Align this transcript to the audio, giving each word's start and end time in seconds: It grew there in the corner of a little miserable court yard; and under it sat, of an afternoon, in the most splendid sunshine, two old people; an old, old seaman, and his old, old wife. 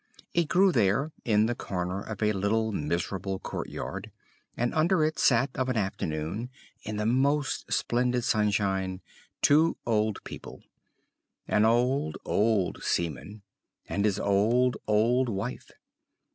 It 0.33 0.45
grew 0.47 0.71
there 0.71 1.11
in 1.25 1.45
the 1.45 1.53
corner 1.53 2.01
of 2.01 2.23
a 2.23 2.33
little 2.33 2.71
miserable 2.71 3.37
court 3.37 3.69
yard; 3.69 4.09
and 4.57 4.73
under 4.73 5.03
it 5.05 5.19
sat, 5.19 5.51
of 5.53 5.69
an 5.69 5.77
afternoon, 5.77 6.49
in 6.81 6.97
the 6.97 7.05
most 7.05 7.71
splendid 7.71 8.23
sunshine, 8.23 9.01
two 9.43 9.77
old 9.85 10.17
people; 10.23 10.63
an 11.47 11.65
old, 11.65 12.17
old 12.25 12.81
seaman, 12.81 13.43
and 13.87 14.03
his 14.05 14.19
old, 14.19 14.75
old 14.87 15.29
wife. 15.29 15.69